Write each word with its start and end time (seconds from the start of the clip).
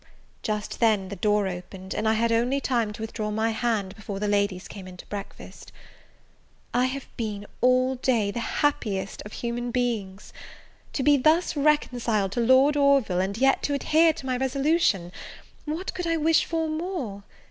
Just 0.41 0.79
then 0.79 1.09
the 1.09 1.15
door 1.15 1.47
opened, 1.47 1.93
and 1.93 2.09
I 2.09 2.13
had 2.13 2.31
only 2.31 2.59
time 2.59 2.91
to 2.93 3.03
withdraw 3.03 3.29
my 3.29 3.51
hand, 3.51 3.95
before 3.95 4.19
the 4.19 4.27
ladies 4.27 4.67
came 4.67 4.87
in 4.87 4.97
to 4.97 5.05
breakfast. 5.09 5.71
I 6.73 6.85
have 6.85 7.05
been, 7.17 7.45
all 7.61 7.97
day, 7.97 8.31
the 8.31 8.39
happiest 8.39 9.21
of 9.27 9.31
human 9.33 9.69
beings! 9.69 10.33
to 10.93 11.03
be 11.03 11.17
thus 11.17 11.55
reconciled 11.55 12.31
to 12.31 12.39
Lord 12.39 12.75
Orville, 12.75 13.21
and 13.21 13.37
yet 13.37 13.61
to 13.61 13.75
adhere 13.75 14.11
to 14.13 14.25
my 14.25 14.37
resolution, 14.37 15.11
what 15.65 15.93
could 15.93 16.07
I 16.07 16.17
wish 16.17 16.45
for 16.45 16.67
more? 16.67 17.21